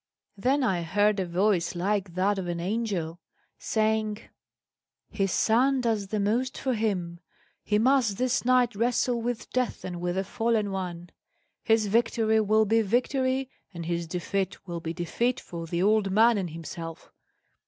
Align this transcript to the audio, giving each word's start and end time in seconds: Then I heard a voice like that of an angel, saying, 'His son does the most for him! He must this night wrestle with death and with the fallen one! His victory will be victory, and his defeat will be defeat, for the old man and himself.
Then 0.35 0.63
I 0.63 0.81
heard 0.81 1.19
a 1.19 1.27
voice 1.27 1.75
like 1.75 2.15
that 2.15 2.39
of 2.39 2.47
an 2.47 2.59
angel, 2.59 3.19
saying, 3.59 4.17
'His 5.11 5.31
son 5.31 5.79
does 5.79 6.07
the 6.07 6.19
most 6.19 6.57
for 6.57 6.73
him! 6.73 7.19
He 7.61 7.77
must 7.77 8.17
this 8.17 8.43
night 8.43 8.73
wrestle 8.75 9.21
with 9.21 9.51
death 9.51 9.85
and 9.85 10.01
with 10.01 10.15
the 10.15 10.23
fallen 10.23 10.71
one! 10.71 11.11
His 11.61 11.85
victory 11.85 12.41
will 12.41 12.65
be 12.65 12.81
victory, 12.81 13.51
and 13.75 13.85
his 13.85 14.07
defeat 14.07 14.65
will 14.67 14.79
be 14.79 14.91
defeat, 14.91 15.39
for 15.39 15.67
the 15.67 15.83
old 15.83 16.09
man 16.09 16.39
and 16.39 16.49
himself. 16.49 17.11